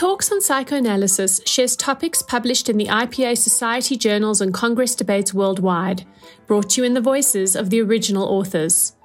[0.00, 6.06] Talks on Psychoanalysis shares topics published in the IPA Society journals and Congress debates worldwide,
[6.46, 8.96] brought to you in the voices of the original authors.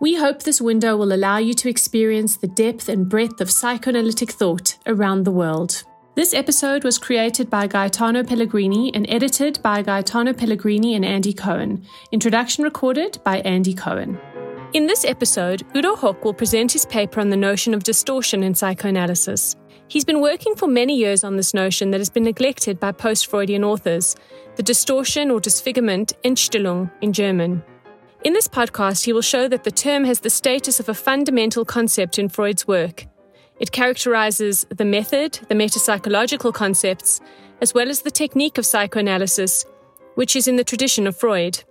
[0.00, 4.32] We hope this window will allow you to experience the depth and breadth of psychoanalytic
[4.32, 5.84] thought around the world.
[6.16, 11.86] This episode was created by Gaetano Pellegrini and edited by Gaetano Pellegrini and Andy Cohen.
[12.10, 14.18] Introduction recorded by Andy Cohen.
[14.72, 18.56] In this episode, Udo Hock will present his paper on the notion of distortion in
[18.56, 19.54] psychoanalysis.
[19.90, 23.26] He's been working for many years on this notion that has been neglected by post
[23.26, 24.14] Freudian authors
[24.54, 27.64] the distortion or disfigurement, Entstellung in German.
[28.22, 31.64] In this podcast, he will show that the term has the status of a fundamental
[31.64, 33.06] concept in Freud's work.
[33.58, 37.20] It characterizes the method, the metapsychological concepts,
[37.60, 39.64] as well as the technique of psychoanalysis,
[40.14, 41.64] which is in the tradition of Freud.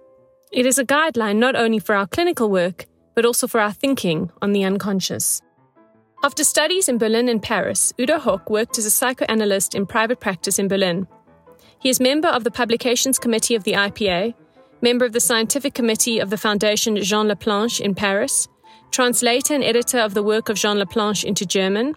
[0.52, 4.30] It is a guideline not only for our clinical work, but also for our thinking
[4.42, 5.42] on the unconscious.
[6.22, 10.59] After studies in Berlin and Paris, Udo Hock worked as a psychoanalyst in private practice
[10.59, 11.08] in Berlin.
[11.80, 14.34] He is member of the Publications Committee of the IPA,
[14.81, 18.50] member of the Scientific Committee of the Foundation Jean Laplanche in Paris,
[18.92, 21.95] translator and editor of the work of Jean Laplanche into German,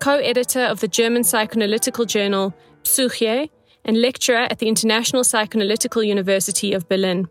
[0.00, 3.52] co editor of the German psychoanalytical journal Psyche,
[3.84, 7.28] and lecturer at the International Psychoanalytical University of Berlin.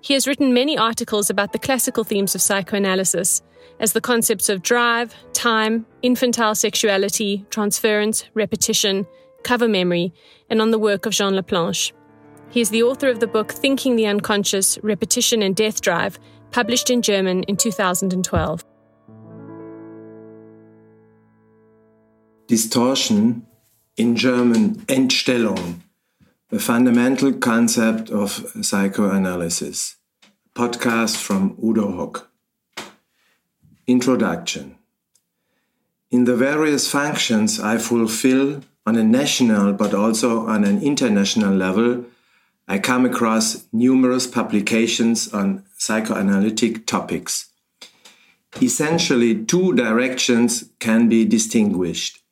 [0.00, 3.42] He has written many articles about the classical themes of psychoanalysis
[3.80, 9.06] as the concepts of drive, time, infantile sexuality, transference, repetition,
[9.42, 10.12] cover memory,
[10.48, 11.92] and on the work of Jean Laplanche.
[12.50, 16.18] He is the author of the book Thinking the Unconscious Repetition and Death Drive,
[16.50, 18.64] published in German in 2012.
[22.46, 23.46] Distortion,
[23.96, 25.80] in German Entstellung,
[26.52, 28.30] a fundamental concept of
[28.62, 29.96] psychoanalysis.
[30.54, 32.30] Podcast from Udo Hock.
[33.86, 34.76] Introduction
[36.10, 42.06] In the various functions I fulfill on a national but also on an international level,
[42.66, 47.50] I come across numerous publications on psychoanalytic topics.
[48.62, 52.22] Essentially, two directions can be distinguished.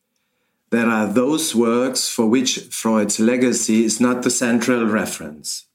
[0.70, 5.66] There are those works for which Freud's legacy is not the central reference.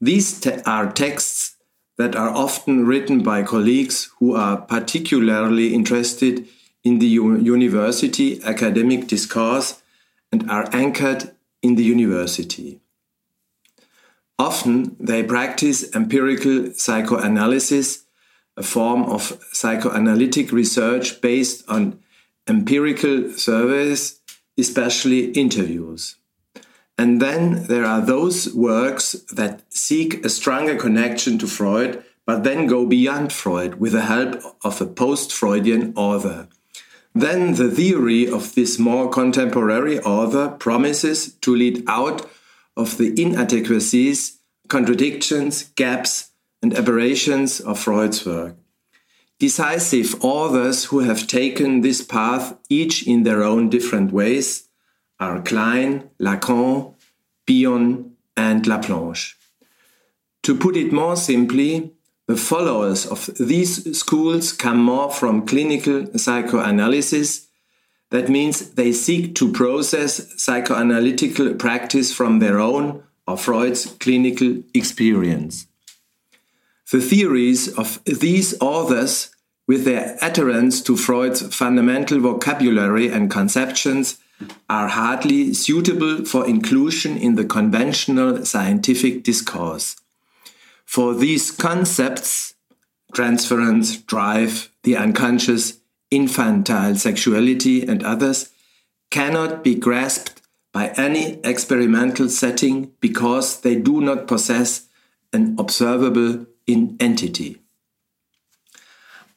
[0.00, 1.56] These te are texts
[2.00, 6.48] that are often written by colleagues who are particularly interested
[6.82, 9.82] in the university academic discourse
[10.32, 12.80] and are anchored in the university.
[14.38, 18.04] Often they practice empirical psychoanalysis,
[18.56, 22.00] a form of psychoanalytic research based on
[22.48, 24.20] empirical surveys,
[24.56, 26.16] especially interviews.
[27.00, 32.66] And then there are those works that seek a stronger connection to Freud, but then
[32.66, 36.46] go beyond Freud with the help of a post Freudian author.
[37.14, 42.28] Then the theory of this more contemporary author promises to lead out
[42.76, 48.56] of the inadequacies, contradictions, gaps, and aberrations of Freud's work.
[49.38, 54.68] Decisive authors who have taken this path, each in their own different ways,
[55.20, 56.94] are Klein, Lacan,
[57.46, 59.34] Bion, and Laplanche.
[60.44, 61.92] To put it more simply,
[62.26, 67.48] the followers of these schools come more from clinical psychoanalysis.
[68.10, 75.66] That means they seek to process psychoanalytical practice from their own or Freud's clinical experience.
[76.90, 79.30] The theories of these authors,
[79.68, 84.18] with their adherence to Freud's fundamental vocabulary and conceptions,
[84.68, 89.96] are hardly suitable for inclusion in the conventional scientific discourse.
[90.84, 92.54] For these concepts,
[93.12, 95.78] transference, drive, the unconscious,
[96.10, 98.50] infantile sexuality, and others,
[99.10, 100.40] cannot be grasped
[100.72, 104.86] by any experimental setting because they do not possess
[105.32, 107.60] an observable entity.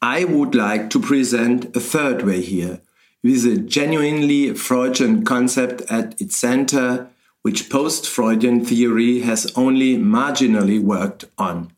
[0.02, 2.82] I would like to present a third way here
[3.24, 7.08] with a genuinely Freudian concept at its center,
[7.42, 11.72] which post Freudian theory has only marginally worked on.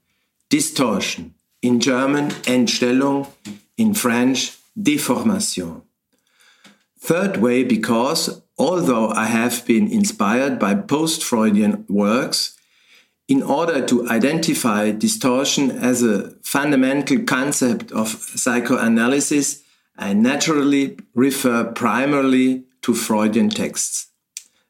[0.50, 1.36] Distortion.
[1.62, 3.28] In German, Entstellung.
[3.78, 5.82] In French, Deformation.
[7.00, 12.58] Third way, because although I have been inspired by post Freudian works,
[13.28, 19.64] in order to identify distortion as a fundamental concept of psychoanalysis,
[19.98, 24.08] I naturally refer primarily to Freudian texts.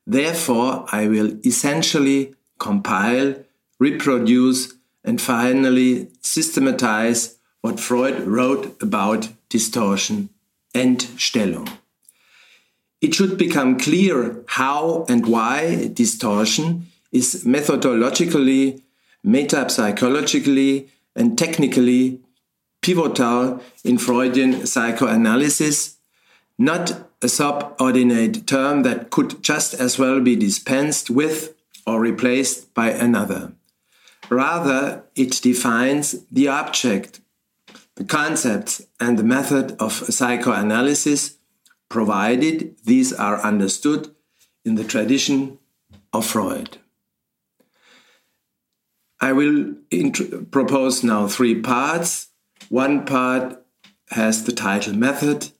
[0.05, 3.35] Therefore, I will essentially compile,
[3.79, 4.73] reproduce,
[5.03, 10.29] and finally systematize what Freud wrote about distortion,
[10.73, 11.69] and Stellung.
[13.05, 18.81] it should become clear how and why distortion is methodologically,
[19.25, 22.19] metapsychologically, and technically
[22.85, 25.97] pivotal in Freudian psychoanalysis,
[26.59, 31.55] not a subordinate term that could just as well be dispensed with
[31.87, 33.53] or replaced by another.
[34.29, 37.21] Rather, it defines the object,
[37.95, 41.37] the concepts, and the method of psychoanalysis,
[41.89, 44.13] provided these are understood
[44.63, 45.57] in the tradition
[46.13, 46.77] of Freud.
[49.19, 49.75] I will
[50.51, 52.27] propose now three parts.
[52.69, 53.63] One part
[54.09, 55.51] has the title Method,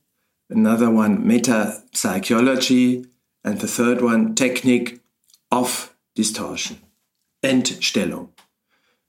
[0.50, 3.06] another one Meta Psychology,
[3.44, 5.00] and the third one Technique
[5.52, 6.78] of Distortion.
[7.44, 8.30] Entstellung.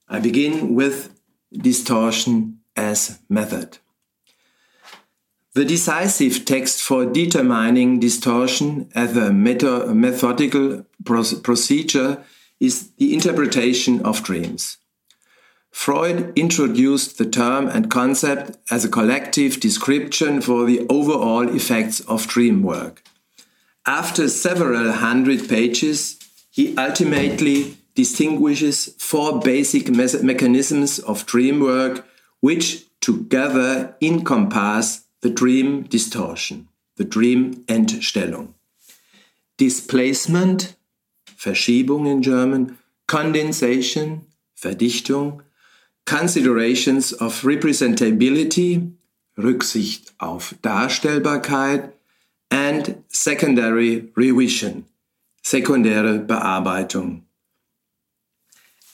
[0.08, 1.20] I begin with
[1.52, 3.80] distortion as method.
[5.56, 12.24] The decisive text for determining distortion as a methodical procedure
[12.60, 14.78] is the interpretation of dreams.
[15.78, 22.28] Freud introduced the term and concept as a collective description for the overall effects of
[22.28, 23.04] dream work.
[23.86, 26.20] After several hundred pages,
[26.50, 32.06] he ultimately distinguishes four basic me mechanisms of dream work
[32.42, 38.56] which together encompass the dream distortion, the dream Entstellung.
[39.58, 40.76] Displacement,
[41.38, 44.26] Verschiebung in German, condensation,
[44.60, 45.44] Verdichtung,
[46.08, 48.94] considerations of representability,
[49.38, 51.94] Rücksicht auf Darstellbarkeit,
[52.50, 54.86] and secondary revision,
[55.44, 57.24] sekundäre Bearbeitung.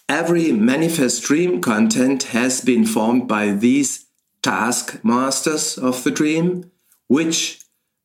[0.10, 4.08] Every manifest dream content has been formed by these
[4.42, 6.72] taskmasters of the dream,
[7.08, 7.60] which,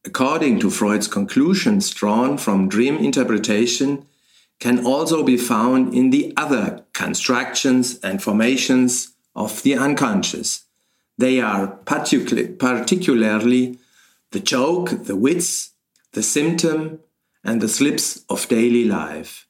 [0.04, 4.06] according to Freud's conclusions drawn from dream interpretation,
[4.58, 10.64] can also be found in the other constructions and formations of the unconscious.
[11.16, 13.78] They are particu particularly
[14.30, 15.70] the joke, the wits,
[16.12, 17.00] the symptom,
[17.44, 19.46] and the slips of daily life.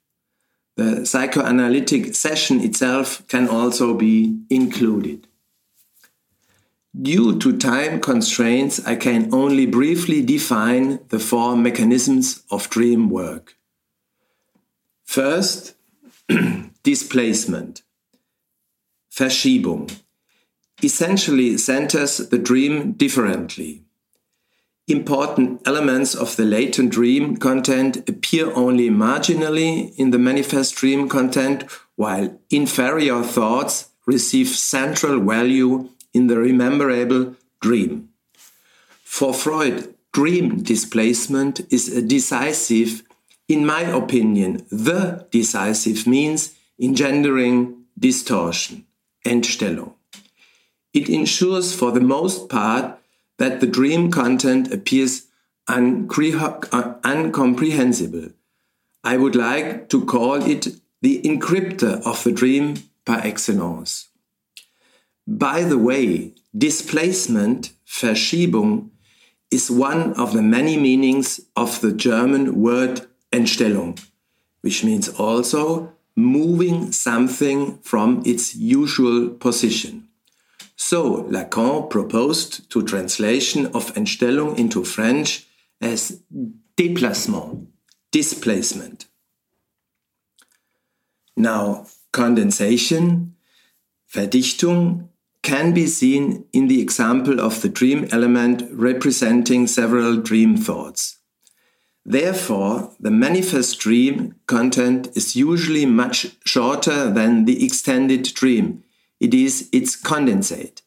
[0.76, 5.26] The psychoanalytic session itself can also be included.
[7.00, 13.57] Due to time constraints, I can only briefly define the four mechanisms of dream work.
[15.08, 15.74] First,
[16.82, 17.80] displacement.
[19.10, 19.90] Verschiebung
[20.82, 23.84] essentially centers the dream differently.
[24.86, 31.64] Important elements of the latent dream content appear only marginally in the manifest dream content,
[31.96, 38.10] while inferior thoughts receive central value in the rememberable dream.
[39.04, 43.07] For Freud, dream displacement is a decisive,
[43.48, 48.84] in my opinion, the decisive means engendering distortion,
[49.26, 49.94] Entstellung.
[50.92, 52.98] It ensures for the most part
[53.38, 55.26] that the dream content appears
[55.66, 58.30] uh, uncomprehensible.
[59.04, 60.68] I would like to call it
[61.02, 62.74] the encryptor of the dream
[63.04, 64.08] par excellence.
[65.26, 68.90] By the way, displacement, Verschiebung,
[69.50, 73.98] is one of the many meanings of the German word Entstellung,
[74.62, 80.08] which means also moving something from its usual position.
[80.76, 85.46] So Lacan proposed to translation of Entstellung into French
[85.80, 86.20] as
[86.76, 87.66] déplacement,
[88.10, 89.06] displacement.
[91.36, 93.34] Now, condensation,
[94.12, 95.08] Verdichtung,
[95.42, 101.17] can be seen in the example of the dream element representing several dream thoughts.
[102.10, 108.82] Therefore, the manifest dream content is usually much shorter than the extended dream
[109.20, 110.80] it is its condensate.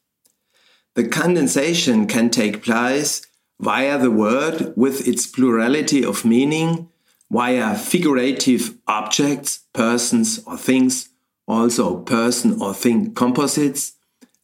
[0.96, 3.22] The condensation can take place
[3.60, 6.90] via the word with its plurality of meaning,
[7.30, 11.10] via figurative objects, persons or things,
[11.48, 13.94] also person or thing composites,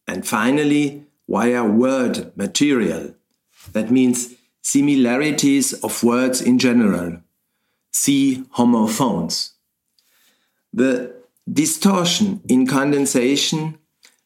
[0.06, 3.14] and finally via word material.
[3.72, 4.37] That means
[4.68, 7.18] similarities of words in general.
[7.90, 9.54] See homophones.
[10.74, 11.14] The
[11.50, 13.78] distortion in condensation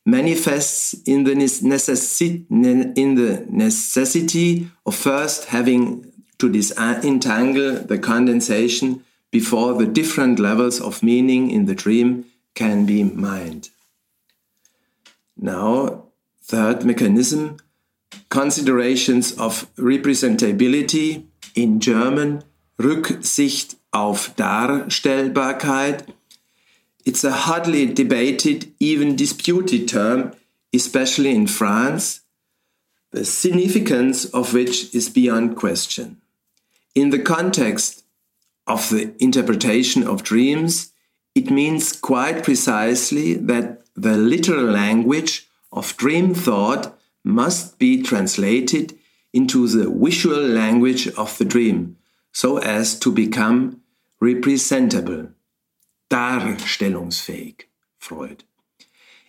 [0.05, 9.75] manifests in the, necessi in the necessity of first having to disentangle the condensation before
[9.75, 12.25] the different levels of meaning in the dream
[12.57, 13.71] can be mined.
[15.37, 16.07] Now,
[16.43, 17.59] third mechanism
[18.29, 22.45] considerations of representability, in German
[22.79, 26.07] Rücksicht auf Darstellbarkeit.
[27.05, 30.33] It's a hotly debated, even disputed term,
[30.73, 32.21] especially in France,
[33.11, 36.23] the significance of which is beyond question.
[36.95, 38.05] In the context
[38.67, 40.93] of the interpretation of dreams,
[41.35, 48.99] it means quite precisely that the literal language of dream thought must be translated
[49.33, 51.97] into the visual language of the dream
[52.33, 53.81] so as to become
[54.21, 55.29] representable,
[56.11, 57.63] darstellungsfähig,
[57.99, 58.45] Freud.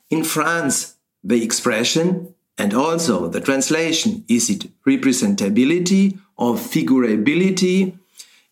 [0.09, 7.97] In France, the expression and also the translation, is it representability or figurability,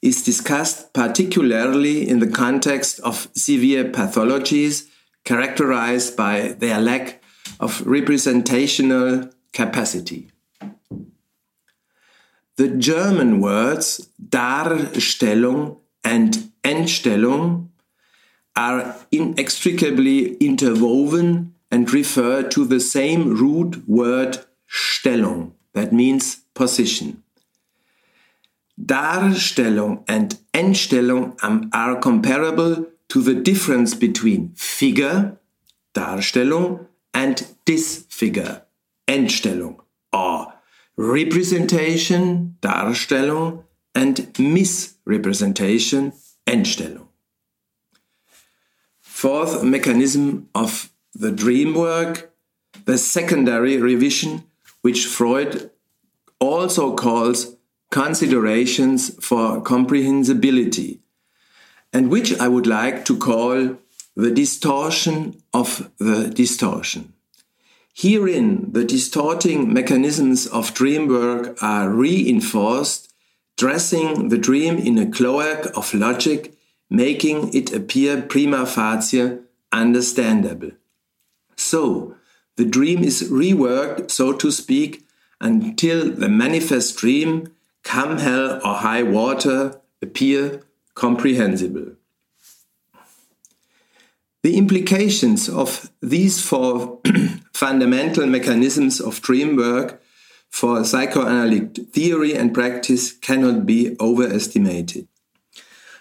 [0.01, 4.88] is discussed particularly in the context of severe pathologies
[5.24, 7.21] characterized by their lack
[7.62, 10.30] of representational capacity.
[12.58, 17.70] The German words Darstellung and Entstellung
[18.56, 24.39] are inextricably interwoven and refer to the same root word
[24.70, 27.24] Stellung, that means position.
[28.84, 31.38] Darstellung and Entstellung
[31.74, 35.38] are comparable to the difference between figure,
[35.94, 38.63] Darstellung, and disfigure,
[39.08, 39.80] Entstellung,
[40.13, 40.53] or
[40.96, 43.63] representation, Darstellung,
[43.94, 46.13] and misrepresentation,
[46.48, 47.08] Entstellung.
[49.00, 52.34] Fourth mechanism of the dream work,
[52.86, 54.44] the secondary revision,
[54.82, 55.70] which Freud
[56.39, 57.56] also calls
[57.91, 61.01] considerations for comprehensibility,
[61.94, 63.77] and which I would like to call
[64.15, 67.13] the distortion of the distortion.
[67.94, 73.13] Herein, the distorting mechanisms of dream work are reinforced,
[73.58, 76.53] dressing the dream in a cloak of logic,
[76.89, 79.39] making it appear prima facie
[79.72, 80.72] understandable.
[81.56, 82.15] So,
[82.58, 85.06] the dream is reworked, so to speak,
[85.39, 87.53] until the manifest dream,
[87.84, 90.63] come hell or high water, appear
[90.96, 91.94] comprehensible.
[94.43, 97.00] The implications of these four
[97.53, 100.01] fundamental mechanisms of dream work
[100.50, 105.07] for psychoanalytic theory and practice cannot be overestimated.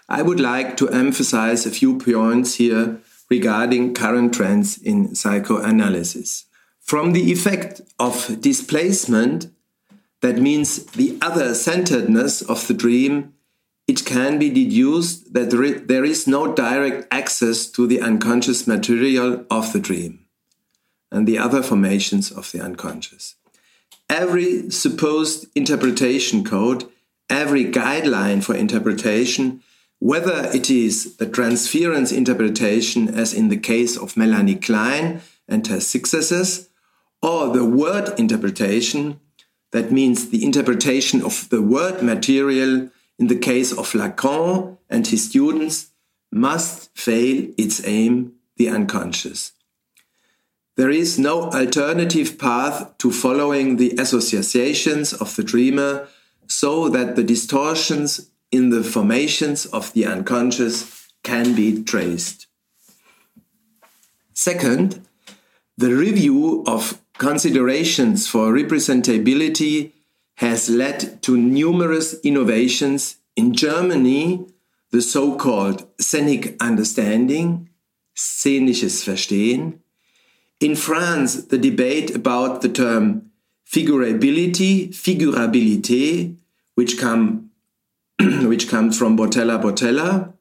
[0.09, 6.45] I would like to emphasize a few points here regarding current trends in psychoanalysis.
[6.81, 9.47] From the effect of displacement,
[10.19, 13.33] that means the other centeredness of the dream,
[13.91, 15.49] it can be deduced that
[15.91, 20.13] there is no direct access to the unconscious material of the dream
[21.11, 23.35] and the other formations of the unconscious.
[24.09, 26.85] Every supposed interpretation code,
[27.29, 29.61] every guideline for interpretation
[30.01, 35.79] whether it is the transference interpretation, as in the case of Melanie Klein and her
[35.79, 36.69] successors,
[37.21, 39.19] or the word interpretation,
[39.73, 42.89] that means the interpretation of the word material
[43.21, 45.91] in the case of Lacan and his students,
[46.31, 49.51] must fail its aim, the unconscious.
[50.75, 56.07] There is no alternative path to following the associations of the dreamer
[56.47, 62.47] so that the distortions in the formations of the unconscious can be traced.
[64.33, 65.05] Second,
[65.77, 69.91] the review of considerations for representability
[70.41, 74.43] has led to numerous innovations in Germany,
[74.89, 77.69] the so called scenic understanding,
[78.15, 79.77] szenisches Verstehen.
[80.59, 83.29] In France, the debate about the term
[83.71, 86.35] figurability, figurabilité,
[86.73, 87.51] which come
[88.19, 90.33] which comes from Botella Botella,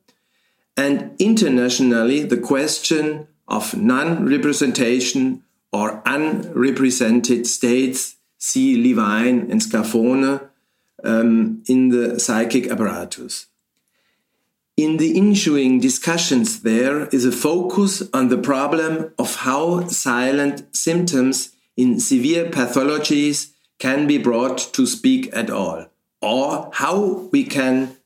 [0.79, 5.43] and internationally the question of non representation
[5.75, 10.49] or unrepresented states, see Levine and Scarfone,
[11.05, 13.47] um, in the psychic apparatus.
[14.77, 21.55] In the ensuing discussions, there is a focus on the problem of how silent symptoms
[21.77, 25.87] in severe pathologies can be brought to speak at all
[26.21, 27.97] or how we can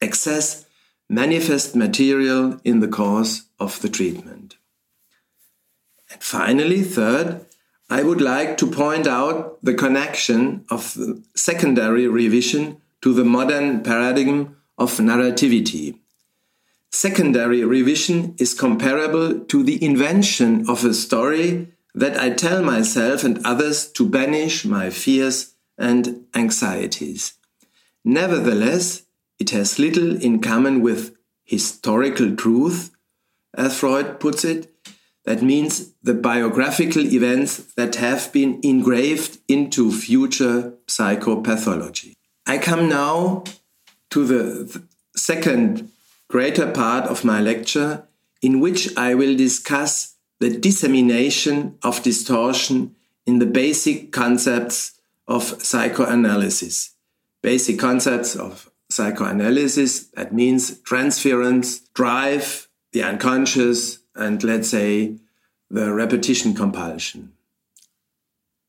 [0.00, 0.66] access
[1.08, 4.56] manifest material in the course of the treatment.
[6.10, 7.44] And finally, third,
[7.92, 10.96] I would like to point out the connection of
[11.34, 15.98] secondary revision to the modern paradigm of narrativity.
[16.92, 23.44] Secondary revision is comparable to the invention of a story that I tell myself and
[23.44, 27.34] others to banish my fears and anxieties.
[28.04, 29.02] Nevertheless,
[29.40, 32.92] it has little in common with historical truth,
[33.54, 34.69] as Freud puts it.
[35.24, 42.14] That means the biographical events that have been engraved into future psychopathology.
[42.46, 43.44] I come now
[44.10, 44.82] to the
[45.14, 45.90] second
[46.28, 48.04] greater part of my lecture,
[48.40, 52.96] in which I will discuss the dissemination of distortion
[53.26, 54.98] in the basic concepts
[55.28, 56.94] of psychoanalysis.
[57.42, 65.16] Basic concepts of psychoanalysis, that means transference, drive, the unconscious, and let's say
[65.70, 67.32] the repetition compulsion.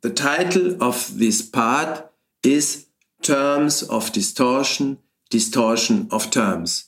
[0.01, 2.87] The title of this part is
[3.21, 4.97] Terms of Distortion,
[5.29, 6.85] Distortion of Terms.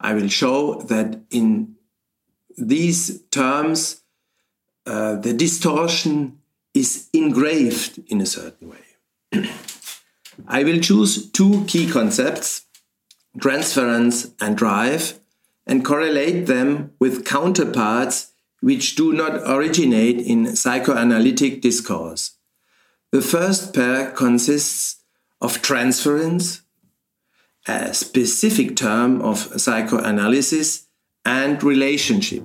[0.00, 1.76] I will show that in
[2.56, 4.02] these terms,
[4.86, 6.40] uh, the distortion
[6.74, 8.84] is engraved in a certain way.
[10.48, 12.62] I will choose two key concepts,
[13.40, 15.19] transference and drive,
[15.70, 22.32] and correlate them with counterparts which do not originate in psychoanalytic discourse.
[23.12, 24.96] The first pair consists
[25.40, 26.62] of transference,
[27.68, 30.88] a specific term of psychoanalysis,
[31.24, 32.42] and relationship,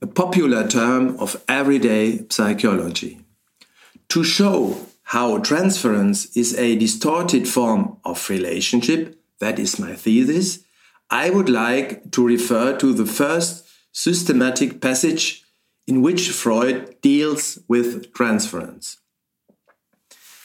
[0.00, 3.20] a popular term of everyday psychology.
[4.08, 10.64] To show how transference is a distorted form of relationship, that is my thesis,
[11.10, 15.44] I would like to refer to the first systematic passage
[15.86, 18.98] in which Freud deals with transference.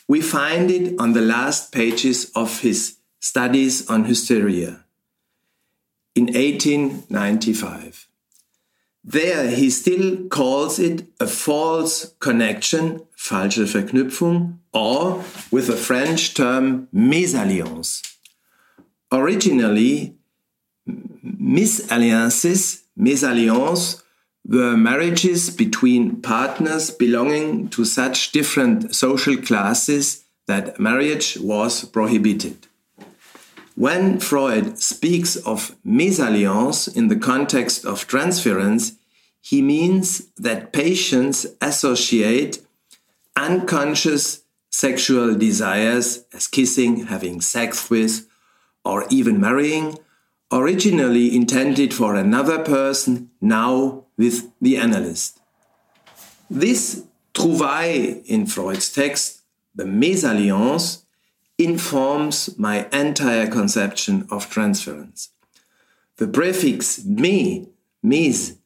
[0.08, 4.86] We find it on the last pages of his Studies on Hysteria
[6.16, 8.08] in 1895.
[9.04, 16.88] There he still calls it a false connection, falsche Verknüpfung, or with a French term,
[16.94, 18.02] mésalliance.
[19.12, 20.16] Originally,
[21.24, 24.04] misalliances, mésalliances,
[24.48, 32.68] were marriages between partners belonging to such different social classes that marriage was prohibited.
[33.76, 38.94] When Freud speaks of mésalliance in the context of transference,
[39.42, 42.60] he means that patients associate
[43.36, 48.28] unconscious sexual desires as kissing, having sex with,
[48.84, 49.98] or even marrying,
[50.52, 55.40] originally intended for another person, now with the analyst.
[56.50, 59.42] This trouvaille in Freud's text,
[59.76, 61.04] the mésalliance,
[61.58, 65.30] informs my entire conception of transference.
[66.18, 67.70] The prefix me,
[68.02, 68.58] mes,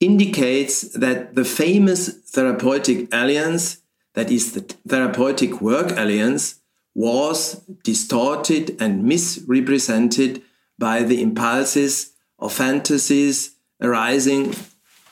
[0.00, 3.82] indicates that the famous therapeutic alliance,
[4.14, 6.60] that is the therapeutic work alliance,
[6.94, 10.42] was distorted and misrepresented
[10.82, 14.52] by the impulses or fantasies arising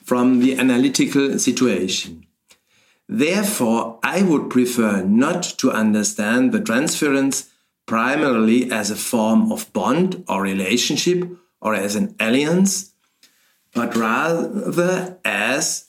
[0.02, 2.26] from the analytical situation.
[3.08, 7.50] Therefore, I would prefer not to understand the transference
[7.86, 11.20] primarily as a form of bond or relationship
[11.60, 12.92] or as an alliance,
[13.72, 15.86] but rather as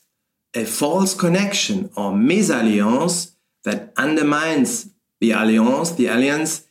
[0.53, 3.31] a false connection or mésalliance
[3.63, 4.89] that undermines
[5.19, 6.67] the alliance, the alliance,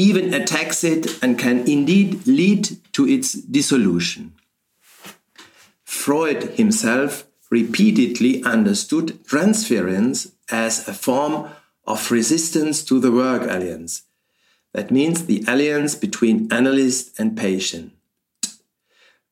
[0.00, 4.32] even attacks it and can indeed lead to its dissolution.
[5.84, 11.50] Freud himself repeatedly understood transference as a form
[11.86, 14.04] of resistance to the work alliance.
[14.72, 17.92] That means the alliance between analyst and patient.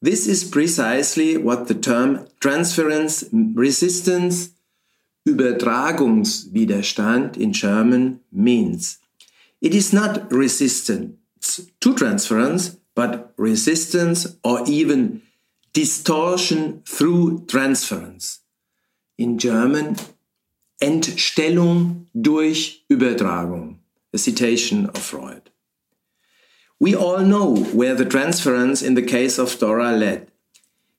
[0.03, 4.51] This is precisely what the term transference resistance,
[5.27, 8.99] Übertragungswiderstand in German means.
[9.61, 11.17] It is not resistance
[11.81, 15.23] to transference, but resistance or even
[15.73, 18.41] distortion through transference.
[19.17, 19.97] In German,
[20.81, 23.79] Entstellung durch Übertragung,
[24.13, 25.51] a citation of Freud.
[26.81, 30.31] We all know where the transference in the case of Dora led.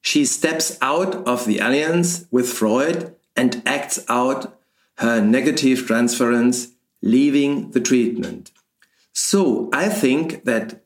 [0.01, 4.59] She steps out of the alliance with Freud and acts out
[4.97, 6.69] her negative transference,
[7.01, 8.51] leaving the treatment.
[9.13, 10.81] So I think that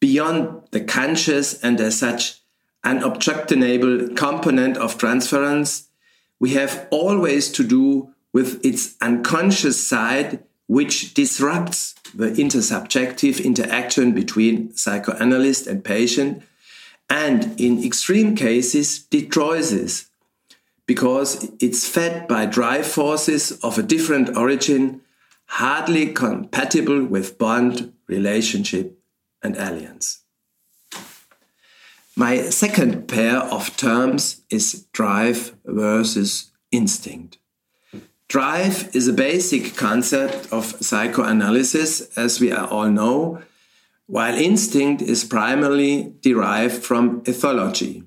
[0.00, 2.40] beyond the conscious and as such
[2.82, 5.88] an objectionable component of transference,
[6.38, 14.74] we have always to do with its unconscious side, which disrupts the intersubjective interaction between
[14.76, 16.42] psychoanalyst and patient,
[17.08, 20.10] and in extreme cases, destroys this
[20.86, 25.00] because it's fed by drive forces of a different origin,
[25.54, 28.98] hardly compatible with bond relationship
[29.40, 30.24] and alliance.
[32.16, 37.38] My second pair of terms is drive versus instinct.
[38.26, 43.40] Drive is a basic concept of psychoanalysis, as we all know,
[44.06, 48.04] while instinct is primarily derived from ethology.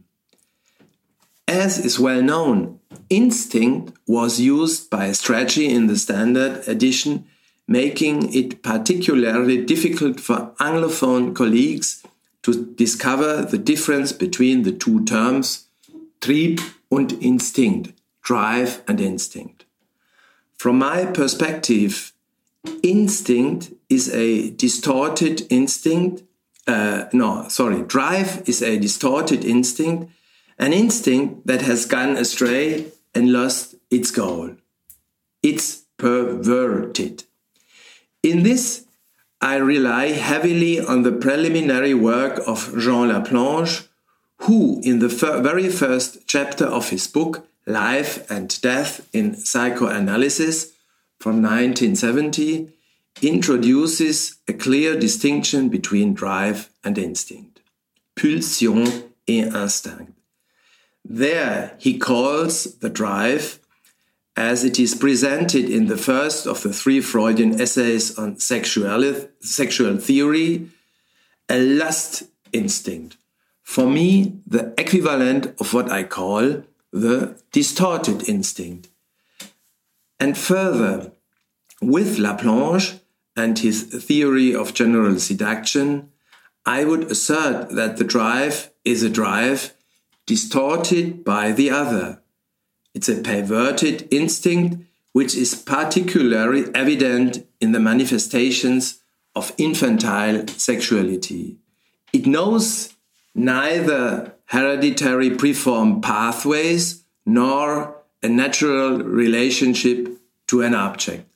[1.48, 7.26] As is well known, instinct was used by Strachey in the Standard Edition,
[7.68, 12.04] making it particularly difficult for Anglophone colleagues
[12.44, 15.68] to discover the difference between the two terms
[16.22, 19.66] Trieb und Instinkt, drive and instinct.
[20.58, 22.14] From my perspective,
[22.82, 26.24] instinct is a distorted instinct.
[26.66, 30.12] Uh, no, sorry, drive is a distorted instinct,
[30.58, 34.56] an instinct that has gone astray and lost its goal.
[35.44, 37.24] It's perverted.
[38.28, 38.84] In this,
[39.40, 43.88] I rely heavily on the preliminary work of Jean Laplanche,
[44.40, 50.74] who, in the fir very first chapter of his book, Life and Death in Psychoanalysis,
[51.18, 52.74] from 1970,
[53.22, 57.62] introduces a clear distinction between drive and instinct.
[58.18, 60.16] Pulsion et instinct.
[61.06, 63.60] There he calls the drive,
[64.38, 69.97] as it is presented in the first of the three Freudian essays on sexuality, sexual
[69.97, 70.69] theory,
[71.50, 72.23] a lust
[72.54, 73.17] instinct.
[73.63, 78.89] For me, the equivalent of what I call the distorted instinct.
[80.19, 81.12] And further,
[81.82, 83.00] with Laplanche
[83.36, 86.10] and his theory of general seduction,
[86.65, 89.73] I would assert that the drive is a drive
[90.26, 92.21] distorted by the other.
[92.98, 99.02] It's a perverted instinct which is particularly evident in the manifestations
[99.36, 101.58] of infantile sexuality.
[102.12, 102.96] It knows
[103.36, 111.30] neither hereditary preformed pathways nor a natural relationship to an object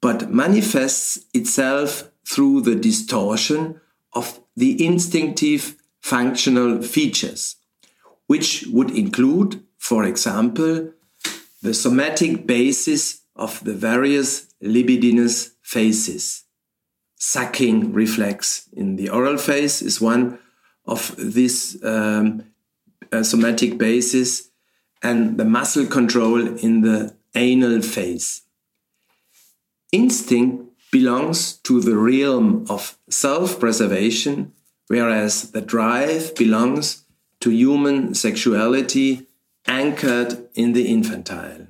[0.00, 3.80] but manifests itself through the distortion
[4.12, 7.56] of the instinctive functional features,
[8.28, 10.94] which would include, for example,
[11.60, 16.44] the somatic basis of the various libidinous phases.
[17.16, 20.38] Sucking reflex in the oral phase is one
[20.86, 22.44] of this um,
[23.12, 24.48] uh, somatic basis,
[25.02, 28.40] and the muscle control in the anal phase.
[29.92, 34.54] Instinct belongs to the realm of self preservation,
[34.88, 37.04] whereas the drive belongs
[37.40, 39.26] to human sexuality
[39.66, 41.66] anchored in the infantile.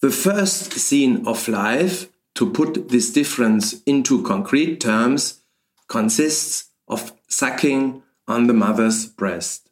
[0.00, 5.40] The first scene of life, to put this difference into concrete terms,
[5.88, 9.68] consists of sucking on the mother's breast.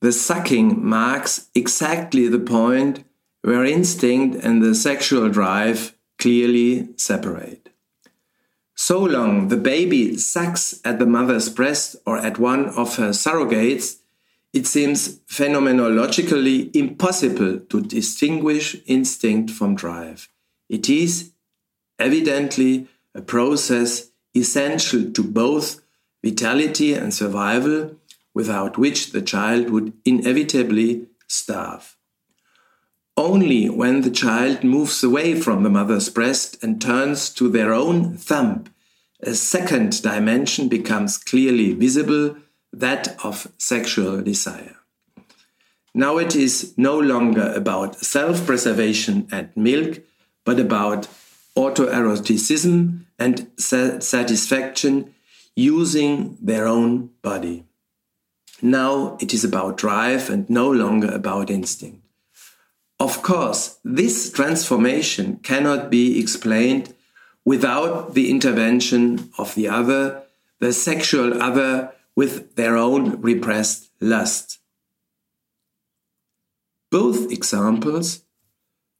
[0.00, 3.04] The sucking marks exactly the point
[3.42, 7.70] where instinct and the sexual drive clearly separate.
[8.74, 13.96] So long the baby sucks at the mother's breast or at one of her surrogates,
[14.56, 20.30] it seems phenomenologically impossible to distinguish instinct from drive.
[20.70, 21.32] It is
[21.98, 25.82] evidently a process essential to both
[26.24, 27.96] vitality and survival,
[28.32, 31.96] without which the child would inevitably starve.
[33.14, 38.16] Only when the child moves away from the mother's breast and turns to their own
[38.16, 38.64] thumb,
[39.20, 42.36] a second dimension becomes clearly visible,
[42.76, 44.76] that of sexual desire.
[45.94, 50.00] Now it is no longer about self preservation and milk,
[50.44, 51.08] but about
[51.56, 55.14] autoeroticism and satisfaction
[55.56, 57.64] using their own body.
[58.60, 62.02] Now it is about drive and no longer about instinct.
[63.00, 66.94] Of course, this transformation cannot be explained
[67.44, 70.22] without the intervention of the other,
[70.60, 74.58] the sexual other with their own repressed lust.
[76.90, 78.22] Both examples,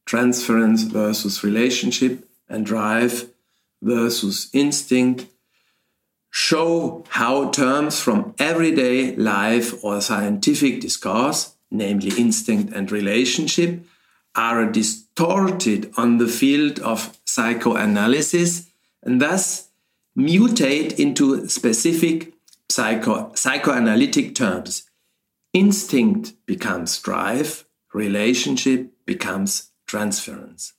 [0.05, 3.31] transference versus relationship and drive
[3.83, 5.27] versus instinct,
[6.31, 13.81] show how terms from everyday life or scientific discourse namely instinct and relationship,
[14.35, 18.69] are distorted on the field of psychoanalysis
[19.03, 19.69] and thus
[20.17, 22.33] mutate into specific
[22.77, 24.91] psycho psychoanalytic terms.
[25.55, 30.75] Instinct becomes drive, relationship becomes transference.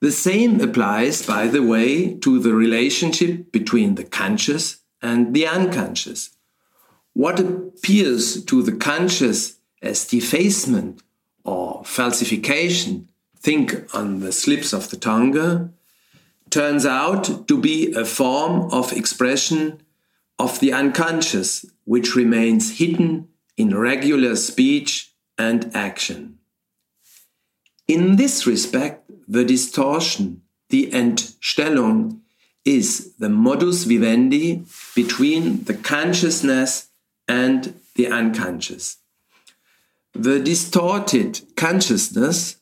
[0.00, 6.30] The same applies, by the way, to the relationship between the conscious and the unconscious.
[7.12, 11.02] What appears to the conscious as defacement
[11.44, 15.74] or falsification, think on the slips of the tongue,
[16.48, 19.83] turns out to be a form of expression
[20.38, 26.38] of the unconscious, which remains hidden in regular speech and action.
[27.86, 32.20] In this respect, the distortion, the Entstellung,
[32.64, 36.88] is the modus vivendi between the consciousness
[37.28, 38.98] and the unconscious.
[40.14, 42.56] The distorted consciousness,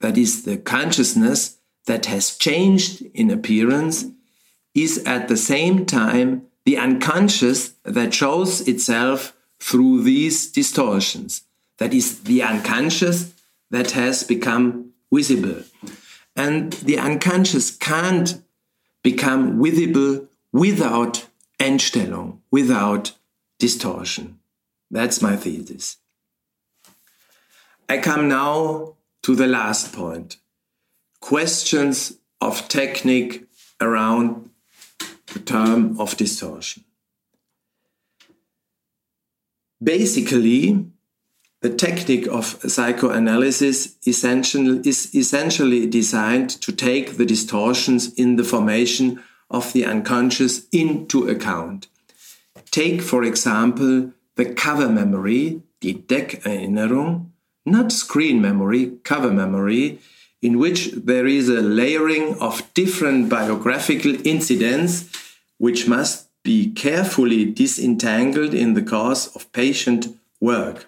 [0.00, 4.06] that is, the consciousness that has changed in appearance,
[4.74, 11.42] is at the same time the unconscious that shows itself through these distortions.
[11.78, 13.32] That is, the unconscious
[13.70, 15.62] that has become visible.
[16.36, 18.42] And the unconscious can't
[19.02, 21.26] become visible without
[21.58, 23.12] Entstellung, without
[23.58, 24.38] distortion.
[24.90, 25.98] That's my thesis.
[27.88, 30.36] I come now to the last point
[31.20, 33.46] questions of technique
[33.80, 34.50] around
[35.40, 36.84] term of distortion.
[39.82, 40.86] Basically,
[41.60, 44.24] the technique of psychoanalysis is
[45.14, 51.86] essentially designed to take the distortions in the formation of the unconscious into account.
[52.70, 57.30] Take, for example, the cover memory, die Deckerinnerung,
[57.64, 60.00] not screen memory, cover memory,
[60.42, 65.08] in which there is a layering of different biographical incidents
[65.64, 70.84] which must be carefully disentangled in the course of patient work.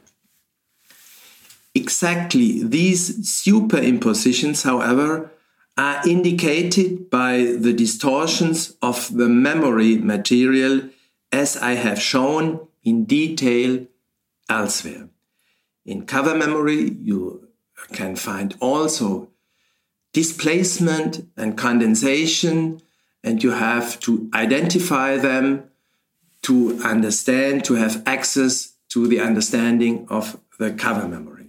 [1.74, 3.02] Exactly these
[3.42, 5.30] superimpositions, however,
[5.78, 10.90] are indicated by the distortions of the memory material
[11.32, 13.86] as I have shown in detail
[14.50, 15.08] elsewhere.
[15.86, 17.48] In cover memory, you
[17.94, 19.28] can find also
[20.12, 22.82] displacement and condensation,
[23.26, 25.68] and you have to identify them
[26.42, 31.48] to understand, to have access to the understanding of the cover memory.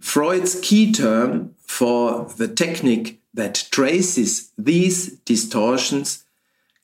[0.00, 6.24] Freud's key term for the technique that traces these distortions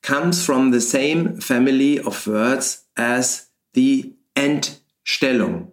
[0.02, 5.68] comes from the same family of words as the Entstellung.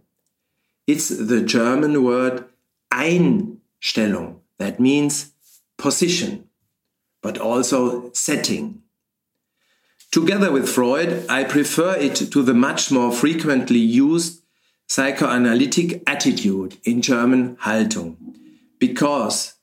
[0.87, 2.45] It's the German word
[2.93, 5.33] Einstellung, that means
[5.77, 6.47] position,
[7.21, 8.81] but also setting.
[10.11, 14.41] Together with Freud, I prefer it to the much more frequently used
[14.87, 18.17] psychoanalytic attitude in German Haltung.
[18.77, 19.53] Because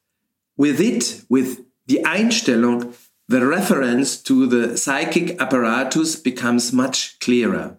[0.57, 2.95] with it, with the Einstellung,
[3.29, 7.77] the reference to the psychic apparatus becomes much clearer.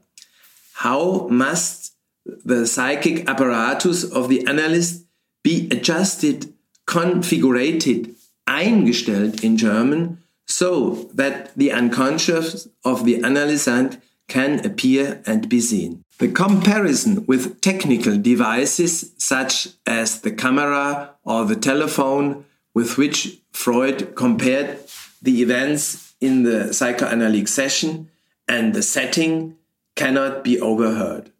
[0.74, 5.06] How must the psychic apparatus of the analyst
[5.44, 6.54] be adjusted,
[6.86, 8.16] configured,
[8.50, 16.04] eingestellt in German, so that the unconscious of the analysand can appear and be seen.
[16.18, 24.16] The comparison with technical devices such as the camera or the telephone with which Freud
[24.16, 24.80] compared
[25.22, 28.10] the events in the psychoanalytic session
[28.48, 29.56] and the setting
[29.96, 31.32] cannot be overheard.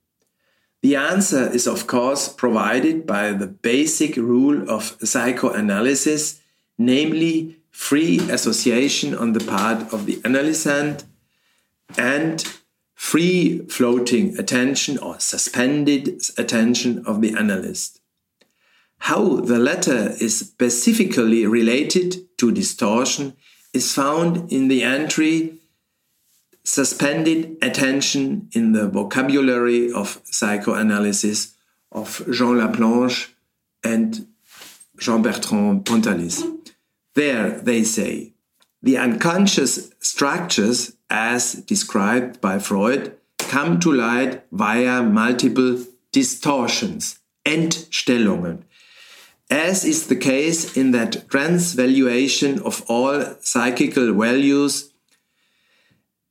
[0.82, 6.39] The answer is, of course, provided by the basic rule of psychoanalysis,
[6.80, 11.04] namely free association on the part of the analysand
[11.98, 12.44] and
[12.96, 18.02] free floating attention or suspended attention of the analyst.
[19.00, 23.36] How the latter is specifically related to distortion
[23.74, 25.60] is found in the entry
[26.64, 31.56] Suspended Attention in the Vocabulary of Psychoanalysis
[31.92, 33.30] of Jean Laplanche
[33.84, 34.28] and
[35.00, 36.44] Jean Bertrand Pontalis.
[37.16, 38.34] There they say,
[38.82, 48.64] the unconscious structures as described by Freud, come to light via multiple distortions, Entstellungen,
[49.50, 54.94] as is the case in that transvaluation of all psychical values,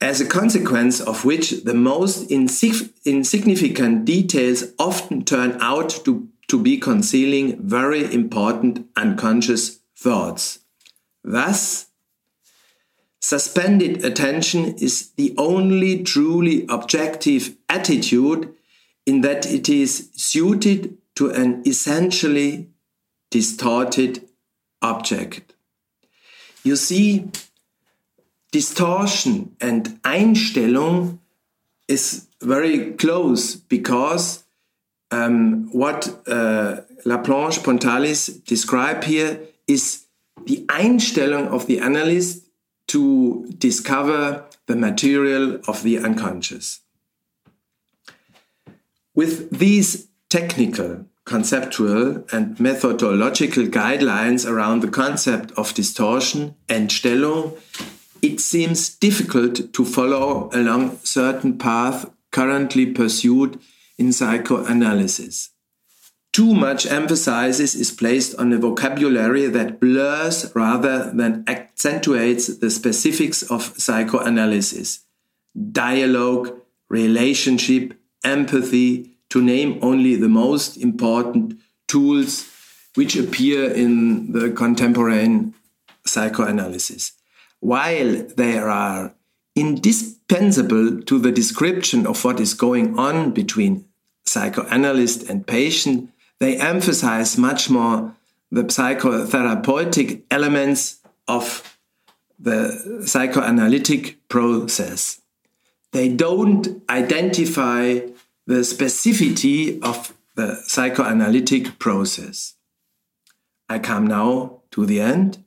[0.00, 6.78] as a consequence of which the most insignificant details often turn out to, to be
[6.78, 10.60] concealing very important unconscious thoughts.
[11.22, 11.88] Thus,
[13.20, 18.54] Suspended attention is the only truly objective attitude
[19.04, 22.68] in that it is suited to an essentially
[23.30, 24.28] distorted
[24.80, 25.54] object.
[26.62, 27.30] You see,
[28.52, 31.18] distortion and Einstellung
[31.88, 34.44] is very close because
[35.10, 40.04] um, what uh, Laplanche Pontalis describe here is
[40.48, 42.42] the Einstellung of the analyst
[42.88, 46.80] to discover the material of the unconscious.
[49.14, 57.58] With these technical, conceptual, and methodological guidelines around the concept of distortion Entstellung,
[58.22, 63.60] it seems difficult to follow along certain path currently pursued
[63.98, 65.50] in psychoanalysis.
[66.32, 73.42] Too much emphasis is placed on a vocabulary that blurs rather than accentuates the specifics
[73.42, 75.00] of psychoanalysis.
[75.72, 76.54] Dialogue,
[76.88, 82.48] relationship, empathy, to name only the most important tools
[82.94, 85.52] which appear in the contemporary
[86.04, 87.12] psychoanalysis.
[87.60, 89.14] While they are
[89.56, 93.84] indispensable to the description of what is going on between
[94.24, 98.14] psychoanalyst and patient, they emphasize much more
[98.50, 101.76] the psychotherapeutic elements of
[102.38, 105.20] the psychoanalytic process.
[105.92, 108.00] They don't identify
[108.46, 112.54] the specificity of the psychoanalytic process.
[113.68, 115.44] I come now to the end.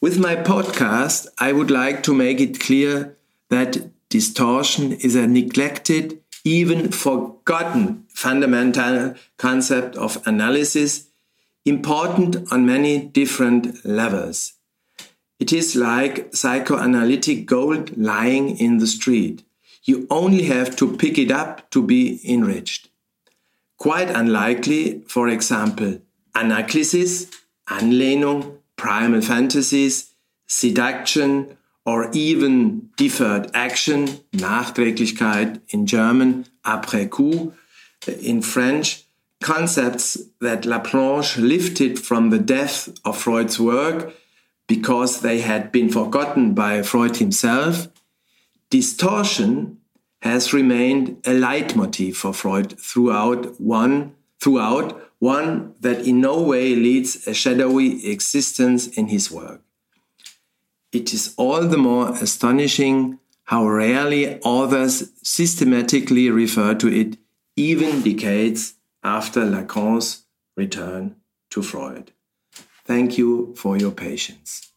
[0.00, 3.16] With my podcast, I would like to make it clear
[3.48, 11.08] that distortion is a neglected, even forgotten fundamental concept of analysis,
[11.64, 14.54] important on many different levels.
[15.38, 19.44] It is like psychoanalytic gold lying in the street.
[19.84, 22.88] You only have to pick it up to be enriched.
[23.76, 26.00] Quite unlikely, for example,
[26.34, 27.28] Anaclisis,
[27.68, 30.12] Anlehnung, primal fantasies,
[30.46, 37.52] seduction, or even deferred action, Nachträglichkeit in German, après coup,
[38.06, 39.04] in French,
[39.42, 44.14] concepts that Laplanche lifted from the depth of Freud's work
[44.66, 47.88] because they had been forgotten by Freud himself,
[48.70, 49.78] distortion
[50.22, 57.26] has remained a leitmotif for Freud throughout one throughout one that in no way leads
[57.28, 59.60] a shadowy existence in his work.
[60.90, 67.18] It is all the more astonishing how rarely authors systematically refer to it
[67.56, 71.16] even decades after Lacan's return
[71.50, 72.12] to Freud.
[72.84, 74.71] Thank you for your patience.